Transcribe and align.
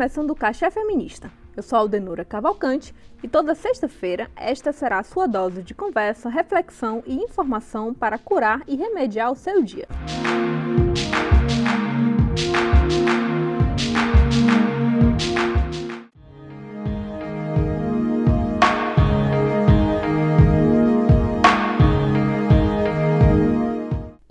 começando 0.00 0.30
o 0.30 0.34
Caixa 0.34 0.70
Feminista. 0.70 1.30
Eu 1.54 1.62
sou 1.62 1.78
Aldenura 1.78 2.24
Cavalcante 2.24 2.94
e 3.22 3.28
toda 3.28 3.54
sexta-feira 3.54 4.30
esta 4.34 4.72
será 4.72 5.00
a 5.00 5.02
sua 5.02 5.26
dose 5.26 5.62
de 5.62 5.74
conversa, 5.74 6.30
reflexão 6.30 7.02
e 7.06 7.16
informação 7.16 7.92
para 7.92 8.16
curar 8.16 8.62
e 8.66 8.76
remediar 8.76 9.30
o 9.30 9.36
seu 9.36 9.62
dia. 9.62 9.86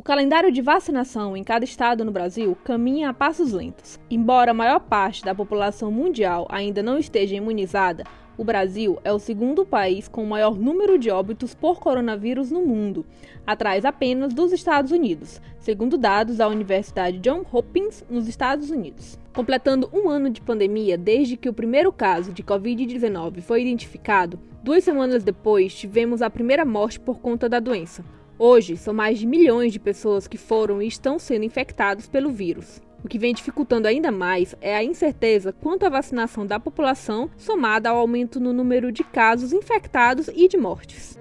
Calendário 0.09 0.51
de 0.51 0.59
vacinação 0.59 1.37
em 1.37 1.43
cada 1.43 1.63
estado 1.63 2.03
no 2.03 2.11
Brasil 2.11 2.57
caminha 2.63 3.11
a 3.11 3.13
passos 3.13 3.51
lentos. 3.51 3.99
Embora 4.09 4.49
a 4.49 4.55
maior 4.55 4.79
parte 4.79 5.23
da 5.23 5.35
população 5.35 5.91
mundial 5.91 6.47
ainda 6.49 6.81
não 6.81 6.97
esteja 6.97 7.35
imunizada, 7.35 8.03
o 8.35 8.43
Brasil 8.43 8.97
é 9.03 9.13
o 9.13 9.19
segundo 9.19 9.63
país 9.63 10.07
com 10.07 10.23
o 10.23 10.27
maior 10.27 10.57
número 10.57 10.97
de 10.97 11.11
óbitos 11.11 11.53
por 11.53 11.79
coronavírus 11.79 12.49
no 12.49 12.65
mundo, 12.65 13.05
atrás 13.45 13.85
apenas 13.85 14.33
dos 14.33 14.51
Estados 14.51 14.91
Unidos, 14.91 15.39
segundo 15.59 15.95
dados 15.95 16.37
da 16.37 16.47
Universidade 16.47 17.19
Johns 17.19 17.45
Hopkins, 17.53 18.03
nos 18.09 18.27
Estados 18.27 18.71
Unidos. 18.71 19.15
Completando 19.31 19.91
um 19.93 20.09
ano 20.09 20.31
de 20.31 20.41
pandemia 20.41 20.97
desde 20.97 21.37
que 21.37 21.49
o 21.49 21.53
primeiro 21.53 21.93
caso 21.93 22.33
de 22.33 22.41
Covid-19 22.41 23.41
foi 23.41 23.61
identificado, 23.61 24.39
duas 24.63 24.83
semanas 24.83 25.23
depois 25.23 25.71
tivemos 25.71 26.23
a 26.23 26.31
primeira 26.31 26.65
morte 26.65 26.99
por 26.99 27.19
conta 27.19 27.47
da 27.47 27.59
doença. 27.59 28.03
Hoje, 28.41 28.77
são 28.77 28.93
mais 28.93 29.19
de 29.19 29.27
milhões 29.27 29.73
de 29.73 29.79
pessoas 29.81 30.25
que 30.25 30.37
foram 30.37 30.81
e 30.81 30.87
estão 30.87 31.19
sendo 31.19 31.43
infectados 31.43 32.07
pelo 32.07 32.31
vírus. 32.31 32.81
O 33.03 33.07
que 33.09 33.19
vem 33.19 33.33
dificultando 33.33 33.85
ainda 33.85 34.13
mais 34.13 34.55
é 34.61 34.73
a 34.77 34.81
incerteza 34.81 35.51
quanto 35.51 35.85
à 35.85 35.89
vacinação 35.89 36.45
da 36.45 36.57
população, 36.57 37.29
somada 37.35 37.89
ao 37.89 37.97
aumento 37.97 38.39
no 38.39 38.53
número 38.53 38.93
de 38.93 39.03
casos 39.03 39.51
infectados 39.51 40.29
e 40.33 40.47
de 40.47 40.55
mortes. 40.55 41.19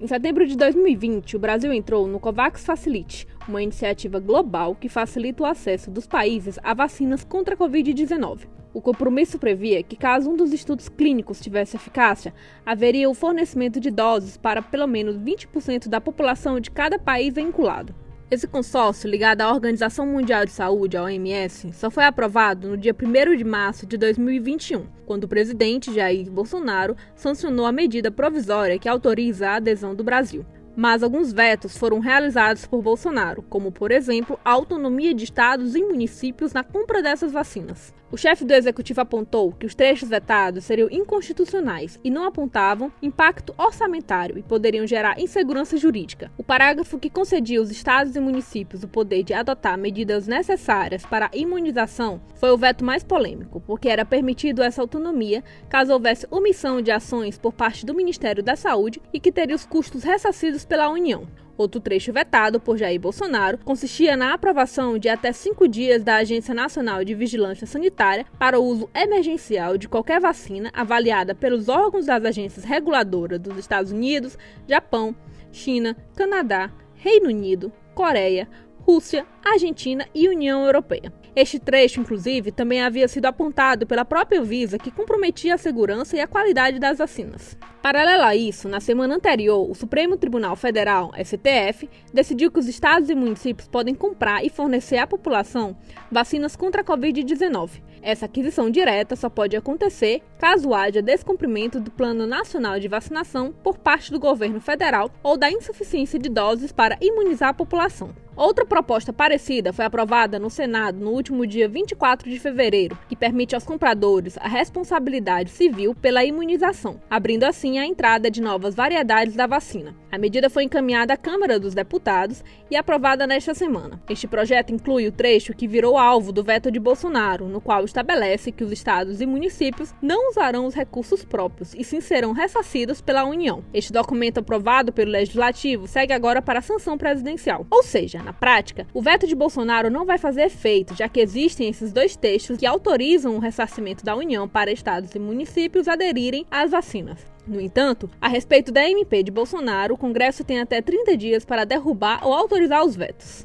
Em 0.00 0.06
setembro 0.06 0.46
de 0.46 0.56
2020, 0.56 1.34
o 1.34 1.40
Brasil 1.40 1.72
entrou 1.72 2.06
no 2.06 2.20
COVAX 2.20 2.64
Facilite, 2.64 3.26
uma 3.48 3.60
iniciativa 3.60 4.20
global 4.20 4.76
que 4.76 4.88
facilita 4.88 5.42
o 5.42 5.46
acesso 5.46 5.90
dos 5.90 6.06
países 6.06 6.56
a 6.62 6.72
vacinas 6.72 7.24
contra 7.24 7.56
a 7.56 7.58
Covid-19. 7.58 8.59
O 8.72 8.80
compromisso 8.80 9.38
previa 9.38 9.82
que, 9.82 9.96
caso 9.96 10.30
um 10.30 10.36
dos 10.36 10.52
estudos 10.52 10.88
clínicos 10.88 11.40
tivesse 11.40 11.76
eficácia, 11.76 12.32
haveria 12.64 13.10
o 13.10 13.14
fornecimento 13.14 13.80
de 13.80 13.90
doses 13.90 14.36
para 14.36 14.62
pelo 14.62 14.86
menos 14.86 15.16
20% 15.16 15.88
da 15.88 16.00
população 16.00 16.60
de 16.60 16.70
cada 16.70 16.96
país 16.96 17.34
vinculado. 17.34 17.92
Esse 18.30 18.46
consórcio, 18.46 19.10
ligado 19.10 19.40
à 19.40 19.52
Organização 19.52 20.06
Mundial 20.06 20.44
de 20.44 20.52
Saúde, 20.52 20.96
a 20.96 21.02
OMS, 21.02 21.72
só 21.72 21.90
foi 21.90 22.04
aprovado 22.04 22.68
no 22.68 22.76
dia 22.76 22.94
1 22.94 23.36
de 23.36 23.42
março 23.42 23.84
de 23.84 23.96
2021, 23.96 24.86
quando 25.04 25.24
o 25.24 25.28
presidente 25.28 25.92
Jair 25.92 26.30
Bolsonaro 26.30 26.96
sancionou 27.16 27.66
a 27.66 27.72
medida 27.72 28.08
provisória 28.08 28.78
que 28.78 28.88
autoriza 28.88 29.48
a 29.48 29.56
adesão 29.56 29.96
do 29.96 30.04
Brasil. 30.04 30.46
Mas 30.76 31.02
alguns 31.02 31.32
vetos 31.32 31.76
foram 31.76 31.98
realizados 31.98 32.64
por 32.66 32.80
Bolsonaro, 32.80 33.42
como, 33.42 33.72
por 33.72 33.90
exemplo, 33.90 34.38
a 34.44 34.52
autonomia 34.52 35.12
de 35.12 35.24
estados 35.24 35.74
e 35.74 35.82
municípios 35.82 36.52
na 36.52 36.62
compra 36.62 37.02
dessas 37.02 37.32
vacinas. 37.32 37.92
O 38.12 38.16
chefe 38.16 38.44
do 38.44 38.52
executivo 38.52 39.00
apontou 39.00 39.52
que 39.52 39.64
os 39.64 39.74
trechos 39.74 40.08
vetados 40.08 40.64
seriam 40.64 40.88
inconstitucionais 40.90 41.96
e 42.02 42.10
não 42.10 42.24
apontavam 42.24 42.90
impacto 43.00 43.54
orçamentário 43.56 44.36
e 44.36 44.42
poderiam 44.42 44.84
gerar 44.84 45.20
insegurança 45.20 45.76
jurídica. 45.76 46.28
O 46.36 46.42
parágrafo 46.42 46.98
que 46.98 47.08
concedia 47.08 47.60
aos 47.60 47.70
estados 47.70 48.16
e 48.16 48.20
municípios 48.20 48.82
o 48.82 48.88
poder 48.88 49.22
de 49.22 49.32
adotar 49.32 49.78
medidas 49.78 50.26
necessárias 50.26 51.06
para 51.06 51.26
a 51.26 51.36
imunização 51.36 52.20
foi 52.34 52.50
o 52.50 52.58
veto 52.58 52.84
mais 52.84 53.04
polêmico, 53.04 53.60
porque 53.60 53.88
era 53.88 54.04
permitido 54.04 54.60
essa 54.60 54.82
autonomia 54.82 55.44
caso 55.68 55.92
houvesse 55.92 56.26
omissão 56.32 56.82
de 56.82 56.90
ações 56.90 57.38
por 57.38 57.52
parte 57.52 57.86
do 57.86 57.94
Ministério 57.94 58.42
da 58.42 58.56
Saúde 58.56 59.00
e 59.12 59.20
que 59.20 59.30
teria 59.30 59.54
os 59.54 59.64
custos 59.64 60.02
ressarcidos 60.02 60.64
pela 60.64 60.88
União. 60.88 61.28
Outro 61.56 61.80
trecho 61.80 62.12
vetado 62.12 62.58
por 62.58 62.78
Jair 62.78 63.00
Bolsonaro 63.00 63.58
consistia 63.58 64.16
na 64.16 64.32
aprovação 64.32 64.98
de 64.98 65.08
até 65.08 65.32
cinco 65.32 65.68
dias 65.68 66.02
da 66.02 66.16
Agência 66.16 66.54
Nacional 66.54 67.04
de 67.04 67.14
Vigilância 67.14 67.66
Sanitária 67.66 68.26
para 68.38 68.58
o 68.58 68.64
uso 68.64 68.88
emergencial 68.94 69.76
de 69.76 69.88
qualquer 69.88 70.20
vacina 70.20 70.70
avaliada 70.72 71.34
pelos 71.34 71.68
órgãos 71.68 72.06
das 72.06 72.24
agências 72.24 72.64
reguladoras 72.64 73.38
dos 73.38 73.58
Estados 73.58 73.92
Unidos, 73.92 74.38
Japão, 74.66 75.14
China, 75.52 75.96
Canadá, 76.16 76.70
Reino 76.94 77.28
Unido, 77.28 77.72
Coreia, 77.94 78.48
Rússia, 78.90 79.24
Argentina 79.44 80.04
e 80.12 80.28
União 80.28 80.64
Europeia. 80.66 81.12
Este 81.36 81.60
trecho, 81.60 82.00
inclusive, 82.00 82.50
também 82.50 82.82
havia 82.82 83.06
sido 83.06 83.26
apontado 83.26 83.86
pela 83.86 84.04
própria 84.04 84.42
Visa 84.42 84.78
que 84.78 84.90
comprometia 84.90 85.54
a 85.54 85.58
segurança 85.58 86.16
e 86.16 86.20
a 86.20 86.26
qualidade 86.26 86.80
das 86.80 86.98
vacinas. 86.98 87.56
Paralelo 87.80 88.24
a 88.24 88.34
isso, 88.34 88.68
na 88.68 88.80
semana 88.80 89.14
anterior, 89.14 89.70
o 89.70 89.74
Supremo 89.76 90.16
Tribunal 90.16 90.56
Federal, 90.56 91.12
STF, 91.14 91.88
decidiu 92.12 92.50
que 92.50 92.58
os 92.58 92.66
estados 92.66 93.08
e 93.08 93.14
municípios 93.14 93.68
podem 93.68 93.94
comprar 93.94 94.44
e 94.44 94.50
fornecer 94.50 94.96
à 94.96 95.06
população 95.06 95.76
vacinas 96.10 96.56
contra 96.56 96.82
a 96.82 96.84
Covid-19. 96.84 97.80
Essa 98.02 98.26
aquisição 98.26 98.70
direta 98.70 99.14
só 99.14 99.30
pode 99.30 99.56
acontecer 99.56 100.20
caso 100.36 100.74
haja 100.74 101.00
descumprimento 101.00 101.78
do 101.78 101.90
Plano 101.90 102.26
Nacional 102.26 102.80
de 102.80 102.88
Vacinação 102.88 103.52
por 103.62 103.78
parte 103.78 104.10
do 104.10 104.18
governo 104.18 104.60
federal 104.60 105.10
ou 105.22 105.36
da 105.36 105.50
insuficiência 105.50 106.18
de 106.18 106.28
doses 106.28 106.72
para 106.72 106.98
imunizar 107.00 107.50
a 107.50 107.54
população. 107.54 108.10
Outra 108.40 108.64
proposta 108.64 109.12
parecida 109.12 109.70
foi 109.70 109.84
aprovada 109.84 110.38
no 110.38 110.48
Senado 110.48 110.98
no 110.98 111.10
último 111.10 111.46
dia 111.46 111.68
24 111.68 112.30
de 112.30 112.40
fevereiro, 112.40 112.98
que 113.06 113.14
permite 113.14 113.54
aos 113.54 113.64
compradores 113.64 114.38
a 114.38 114.48
responsabilidade 114.48 115.50
civil 115.50 115.94
pela 115.94 116.24
imunização, 116.24 116.98
abrindo 117.10 117.44
assim 117.44 117.78
a 117.78 117.84
entrada 117.84 118.30
de 118.30 118.40
novas 118.40 118.74
variedades 118.74 119.36
da 119.36 119.46
vacina. 119.46 119.94
A 120.10 120.16
medida 120.16 120.48
foi 120.48 120.64
encaminhada 120.64 121.12
à 121.12 121.18
Câmara 121.18 121.60
dos 121.60 121.74
Deputados 121.74 122.42
e 122.70 122.76
aprovada 122.76 123.26
nesta 123.26 123.52
semana. 123.52 124.00
Este 124.08 124.26
projeto 124.26 124.72
inclui 124.72 125.06
o 125.06 125.12
trecho 125.12 125.54
que 125.54 125.68
virou 125.68 125.98
alvo 125.98 126.32
do 126.32 126.42
veto 126.42 126.70
de 126.70 126.80
Bolsonaro, 126.80 127.46
no 127.46 127.60
qual 127.60 127.84
estabelece 127.84 128.50
que 128.50 128.64
os 128.64 128.72
estados 128.72 129.20
e 129.20 129.26
municípios 129.26 129.94
não 130.00 130.30
usarão 130.30 130.64
os 130.64 130.74
recursos 130.74 131.26
próprios 131.26 131.74
e 131.74 131.84
sim 131.84 132.00
serão 132.00 132.32
ressarcidos 132.32 133.02
pela 133.02 133.24
União. 133.24 133.62
Este 133.74 133.92
documento 133.92 134.38
aprovado 134.38 134.92
pelo 134.92 135.10
Legislativo 135.10 135.86
segue 135.86 136.14
agora 136.14 136.40
para 136.40 136.60
a 136.60 136.62
sanção 136.62 136.96
presidencial. 136.96 137.66
Ou 137.70 137.82
seja, 137.82 138.29
na 138.30 138.32
prática, 138.32 138.86
o 138.94 139.02
veto 139.02 139.26
de 139.26 139.34
Bolsonaro 139.34 139.90
não 139.90 140.06
vai 140.06 140.16
fazer 140.16 140.42
efeito, 140.42 140.94
já 140.94 141.08
que 141.08 141.18
existem 141.18 141.68
esses 141.68 141.92
dois 141.92 142.14
textos 142.14 142.56
que 142.56 142.64
autorizam 142.64 143.34
o 143.34 143.40
ressarcimento 143.40 144.04
da 144.04 144.14
União 144.14 144.48
para 144.48 144.70
estados 144.70 145.12
e 145.16 145.18
municípios 145.18 145.88
aderirem 145.88 146.46
às 146.48 146.70
vacinas. 146.70 147.18
No 147.44 147.60
entanto, 147.60 148.08
a 148.20 148.28
respeito 148.28 148.70
da 148.70 148.88
MP 148.88 149.24
de 149.24 149.32
Bolsonaro, 149.32 149.94
o 149.94 149.98
Congresso 149.98 150.44
tem 150.44 150.60
até 150.60 150.80
30 150.80 151.16
dias 151.16 151.44
para 151.44 151.64
derrubar 151.64 152.24
ou 152.24 152.32
autorizar 152.32 152.84
os 152.84 152.94
vetos. 152.94 153.44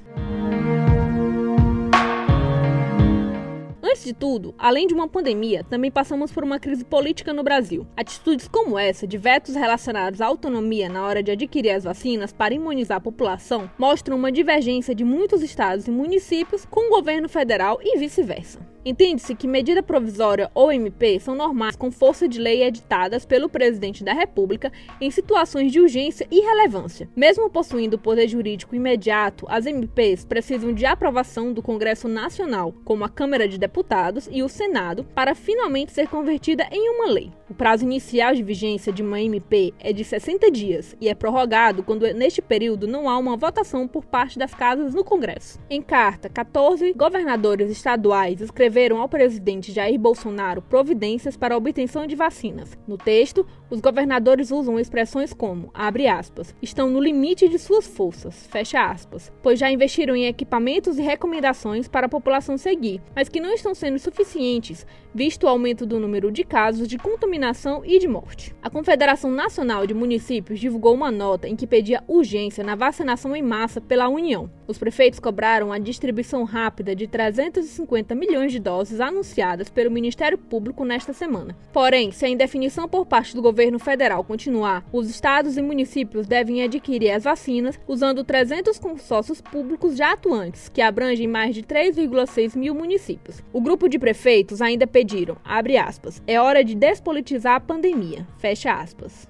Antes 3.95 4.03
de 4.03 4.13
tudo, 4.13 4.53
além 4.57 4.87
de 4.87 4.93
uma 4.93 5.07
pandemia, 5.07 5.63
também 5.63 5.89
passamos 5.89 6.29
por 6.29 6.43
uma 6.43 6.59
crise 6.59 6.83
política 6.83 7.31
no 7.31 7.43
Brasil. 7.43 7.87
Atitudes 7.95 8.45
como 8.45 8.77
essa, 8.77 9.07
de 9.07 9.17
vetos 9.17 9.55
relacionados 9.55 10.19
à 10.19 10.25
autonomia 10.25 10.89
na 10.89 11.05
hora 11.05 11.23
de 11.23 11.31
adquirir 11.31 11.71
as 11.71 11.85
vacinas 11.85 12.33
para 12.33 12.53
imunizar 12.53 12.97
a 12.97 13.01
população, 13.01 13.71
mostram 13.77 14.17
uma 14.17 14.33
divergência 14.33 14.93
de 14.93 15.05
muitos 15.05 15.41
estados 15.41 15.87
e 15.87 15.91
municípios 15.91 16.65
com 16.65 16.87
o 16.87 16.89
governo 16.89 17.29
federal 17.29 17.79
e 17.81 17.97
vice-versa. 17.97 18.59
Entende-se 18.87 19.33
que 19.33 19.47
medida 19.47 19.81
provisória 19.81 20.51
ou 20.53 20.71
MP 20.71 21.19
são 21.19 21.33
normais 21.33 21.75
com 21.75 21.89
força 21.89 22.27
de 22.27 22.39
lei 22.39 22.61
editadas 22.61 23.25
pelo 23.25 23.49
presidente 23.49 24.03
da 24.03 24.13
República 24.13 24.71
em 25.01 25.09
situações 25.09 25.71
de 25.71 25.79
urgência 25.79 26.27
e 26.29 26.39
relevância. 26.41 27.09
Mesmo 27.15 27.49
possuindo 27.49 27.97
poder 27.97 28.27
jurídico 28.27 28.75
imediato, 28.75 29.47
as 29.49 29.65
MPs 29.65 30.23
precisam 30.23 30.71
de 30.71 30.85
aprovação 30.85 31.51
do 31.51 31.63
Congresso 31.63 32.07
Nacional, 32.07 32.75
como 32.85 33.03
a 33.03 33.09
Câmara 33.09 33.47
de 33.47 33.57
Deputados 33.57 33.84
e 34.31 34.41
o 34.41 34.49
Senado, 34.49 35.03
para 35.15 35.35
finalmente 35.35 35.91
ser 35.91 36.07
convertida 36.07 36.67
em 36.71 36.89
uma 36.89 37.07
lei. 37.07 37.31
O 37.49 37.53
prazo 37.53 37.83
inicial 37.83 38.33
de 38.33 38.41
vigência 38.41 38.91
de 38.91 39.03
uma 39.03 39.21
MP 39.21 39.73
é 39.79 39.93
de 39.93 40.03
60 40.03 40.49
dias 40.49 40.95
e 40.99 41.07
é 41.07 41.13
prorrogado 41.13 41.83
quando 41.83 42.01
neste 42.13 42.41
período 42.41 42.87
não 42.87 43.07
há 43.07 43.17
uma 43.17 43.37
votação 43.37 43.87
por 43.87 44.03
parte 44.03 44.39
das 44.39 44.53
casas 44.53 44.95
no 44.95 45.03
Congresso. 45.03 45.59
Em 45.69 45.81
carta, 45.81 46.27
14 46.27 46.91
governadores 46.93 47.69
estaduais 47.69 48.41
escreveram 48.41 48.99
ao 48.99 49.07
presidente 49.07 49.71
Jair 49.71 49.99
Bolsonaro 49.99 50.61
providências 50.61 51.37
para 51.37 51.53
a 51.53 51.57
obtenção 51.57 52.07
de 52.07 52.15
vacinas. 52.15 52.75
No 52.87 52.97
texto, 52.97 53.45
os 53.75 53.81
governadores 53.81 54.51
usam 54.51 54.79
expressões 54.79 55.33
como, 55.33 55.69
abre 55.73 56.07
aspas, 56.07 56.55
estão 56.61 56.89
no 56.89 56.97
limite 56.97 57.49
de 57.49 57.59
suas 57.59 57.85
forças, 57.85 58.47
fecha 58.47 58.81
aspas, 58.81 59.33
pois 59.43 59.59
já 59.59 59.69
investiram 59.69 60.15
em 60.15 60.27
equipamentos 60.27 60.97
e 60.97 61.01
recomendações 61.01 61.85
para 61.89 62.05
a 62.05 62.09
população 62.09 62.57
seguir, 62.57 63.01
mas 63.13 63.27
que 63.27 63.41
não 63.41 63.53
estão 63.53 63.75
sendo 63.75 63.99
suficientes, 63.99 64.87
visto 65.13 65.43
o 65.43 65.49
aumento 65.49 65.85
do 65.85 65.99
número 65.99 66.31
de 66.31 66.45
casos 66.45 66.87
de 66.87 66.97
contaminação 66.97 67.83
e 67.83 67.99
de 67.99 68.07
morte. 68.07 68.55
A 68.61 68.69
Confederação 68.69 69.29
Nacional 69.29 69.85
de 69.85 69.93
Municípios 69.93 70.59
divulgou 70.59 70.93
uma 70.93 71.11
nota 71.11 71.47
em 71.49 71.55
que 71.55 71.67
pedia 71.67 72.03
urgência 72.07 72.63
na 72.63 72.75
vacinação 72.75 73.35
em 73.35 73.41
massa 73.41 73.81
pela 73.81 74.07
União. 74.07 74.49
Os 74.67 74.77
prefeitos 74.77 75.19
cobraram 75.19 75.71
a 75.71 75.77
distribuição 75.77 76.43
rápida 76.43 76.95
de 76.95 77.07
350 77.07 78.15
milhões 78.15 78.51
de 78.51 78.59
doses 78.59 79.01
anunciadas 79.01 79.69
pelo 79.69 79.91
Ministério 79.91 80.37
Público 80.37 80.85
nesta 80.85 81.11
semana. 81.11 81.57
Porém, 81.73 82.11
se 82.11 82.25
a 82.25 82.29
indefinição 82.29 82.87
por 82.87 83.05
parte 83.05 83.35
do 83.35 83.41
governo 83.41 83.64
federal 83.79 84.23
continuar, 84.23 84.83
os 84.91 85.09
estados 85.09 85.57
e 85.57 85.61
municípios 85.61 86.27
devem 86.27 86.63
adquirir 86.63 87.11
as 87.11 87.23
vacinas 87.23 87.79
usando 87.87 88.23
300 88.23 88.79
consórcios 88.79 89.41
públicos 89.41 89.95
já 89.95 90.13
atuantes, 90.13 90.69
que 90.69 90.81
abrangem 90.81 91.27
mais 91.27 91.55
de 91.55 91.63
3,6 91.63 92.55
mil 92.55 92.73
municípios. 92.73 93.41
O 93.53 93.61
grupo 93.61 93.87
de 93.87 93.99
prefeitos 93.99 94.61
ainda 94.61 94.87
pediram, 94.87 95.37
aspas, 95.77 96.21
é 96.27 96.39
hora 96.39 96.63
de 96.63 96.75
despolitizar 96.75 97.55
a 97.55 97.59
pandemia, 97.59 98.27
fecha 98.37 98.73
aspas. 98.73 99.27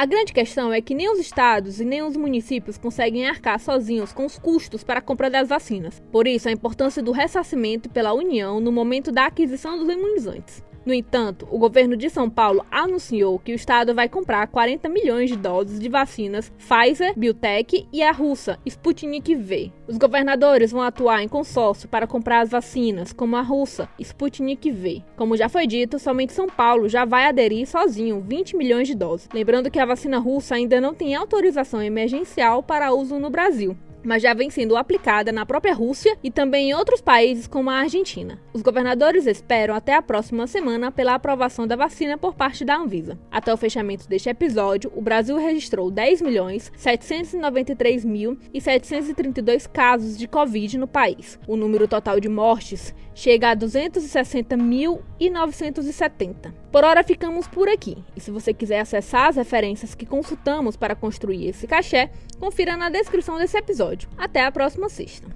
A 0.00 0.06
grande 0.06 0.32
questão 0.32 0.72
é 0.72 0.80
que 0.80 0.94
nem 0.94 1.10
os 1.12 1.18
estados 1.18 1.80
e 1.80 1.84
nem 1.84 2.02
os 2.02 2.16
municípios 2.16 2.78
conseguem 2.78 3.26
arcar 3.26 3.58
sozinhos 3.58 4.12
com 4.12 4.24
os 4.24 4.38
custos 4.38 4.84
para 4.84 5.00
a 5.00 5.02
compra 5.02 5.28
das 5.28 5.48
vacinas. 5.48 6.00
Por 6.12 6.28
isso, 6.28 6.48
a 6.48 6.52
importância 6.52 7.02
do 7.02 7.10
ressarcimento 7.10 7.90
pela 7.90 8.12
União 8.12 8.60
no 8.60 8.70
momento 8.70 9.10
da 9.10 9.26
aquisição 9.26 9.76
dos 9.76 9.88
imunizantes. 9.88 10.62
No 10.88 10.94
entanto, 10.94 11.46
o 11.50 11.58
governo 11.58 11.98
de 11.98 12.08
São 12.08 12.30
Paulo 12.30 12.64
anunciou 12.70 13.38
que 13.38 13.52
o 13.52 13.54
estado 13.54 13.94
vai 13.94 14.08
comprar 14.08 14.46
40 14.46 14.88
milhões 14.88 15.28
de 15.28 15.36
doses 15.36 15.78
de 15.78 15.86
vacinas 15.86 16.50
Pfizer, 16.56 17.12
BioNTech 17.14 17.86
e 17.92 18.02
a 18.02 18.10
russa 18.10 18.58
Sputnik 18.64 19.34
V. 19.34 19.70
Os 19.86 19.98
governadores 19.98 20.72
vão 20.72 20.80
atuar 20.80 21.22
em 21.22 21.28
consórcio 21.28 21.90
para 21.90 22.06
comprar 22.06 22.40
as 22.40 22.48
vacinas, 22.48 23.12
como 23.12 23.36
a 23.36 23.42
russa 23.42 23.86
Sputnik 23.98 24.70
V. 24.70 25.02
Como 25.14 25.36
já 25.36 25.50
foi 25.50 25.66
dito, 25.66 25.98
somente 25.98 26.32
São 26.32 26.46
Paulo 26.46 26.88
já 26.88 27.04
vai 27.04 27.26
aderir 27.26 27.68
sozinho 27.68 28.24
20 28.26 28.56
milhões 28.56 28.88
de 28.88 28.94
doses. 28.94 29.28
Lembrando 29.30 29.70
que 29.70 29.78
a 29.78 29.84
vacina 29.84 30.18
russa 30.18 30.54
ainda 30.54 30.80
não 30.80 30.94
tem 30.94 31.14
autorização 31.14 31.82
emergencial 31.82 32.62
para 32.62 32.94
uso 32.94 33.18
no 33.18 33.28
Brasil 33.28 33.76
mas 34.04 34.22
já 34.22 34.34
vem 34.34 34.50
sendo 34.50 34.76
aplicada 34.76 35.32
na 35.32 35.44
própria 35.44 35.74
Rússia 35.74 36.16
e 36.22 36.30
também 36.30 36.70
em 36.70 36.74
outros 36.74 37.00
países 37.00 37.46
como 37.46 37.70
a 37.70 37.74
Argentina. 37.74 38.38
Os 38.52 38.62
governadores 38.62 39.26
esperam 39.26 39.74
até 39.74 39.94
a 39.94 40.02
próxima 40.02 40.46
semana 40.46 40.90
pela 40.90 41.14
aprovação 41.14 41.66
da 41.66 41.76
vacina 41.76 42.16
por 42.16 42.34
parte 42.34 42.64
da 42.64 42.76
Anvisa. 42.76 43.18
Até 43.30 43.52
o 43.52 43.56
fechamento 43.56 44.08
deste 44.08 44.28
episódio, 44.28 44.92
o 44.94 45.02
Brasil 45.02 45.36
registrou 45.36 45.90
10 45.90 46.22
milhões 46.22 46.72
793 46.76 48.04
mil 48.04 48.38
e 48.52 48.60
732 48.60 49.66
casos 49.66 50.16
de 50.16 50.26
Covid 50.26 50.78
no 50.78 50.86
país. 50.86 51.38
O 51.46 51.56
número 51.56 51.88
total 51.88 52.20
de 52.20 52.28
mortes 52.28 52.94
chega 53.18 53.50
a 53.50 53.56
260.970. 53.56 56.54
Por 56.70 56.84
hora 56.84 57.02
ficamos 57.02 57.48
por 57.48 57.68
aqui. 57.68 57.98
E 58.14 58.20
se 58.20 58.30
você 58.30 58.54
quiser 58.54 58.78
acessar 58.78 59.26
as 59.26 59.34
referências 59.34 59.92
que 59.92 60.06
consultamos 60.06 60.76
para 60.76 60.94
construir 60.94 61.48
esse 61.48 61.66
cachê, 61.66 62.08
confira 62.38 62.76
na 62.76 62.88
descrição 62.88 63.36
desse 63.36 63.58
episódio. 63.58 64.08
Até 64.16 64.44
a 64.44 64.52
próxima 64.52 64.88
sexta. 64.88 65.26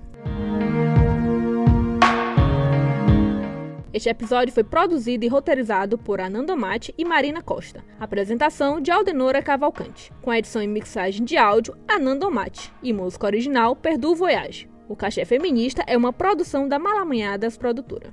Este 3.92 4.08
episódio 4.08 4.54
foi 4.54 4.62
produzido 4.62 5.24
e 5.24 5.28
roteirizado 5.28 5.98
por 5.98 6.20
Ananda 6.20 6.54
Mate 6.54 6.94
e 6.96 7.04
Marina 7.04 7.42
Costa. 7.42 7.82
Apresentação 7.98 8.80
de 8.80 8.92
Aldenora 8.92 9.42
Cavalcante. 9.42 10.12
Com 10.22 10.32
edição 10.32 10.62
e 10.62 10.68
mixagem 10.68 11.24
de 11.24 11.36
áudio, 11.36 11.76
Ananda 11.88 12.30
Mate. 12.30 12.72
E 12.80 12.92
música 12.92 13.26
original, 13.26 13.74
Perdu 13.74 14.14
Voyage. 14.14 14.70
O 14.88 14.96
Cachê 14.96 15.24
Feminista 15.24 15.82
é 15.86 15.96
uma 15.96 16.12
produção 16.12 16.68
da 16.68 16.78
Malamanhadas 16.78 17.56
Produtora. 17.56 18.12